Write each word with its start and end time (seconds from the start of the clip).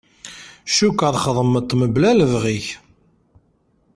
Cukkeɣ 0.75 1.13
txedmeḍ-t 1.15 1.75
mebla 1.79 2.11
lebɣi-k. 2.19 2.67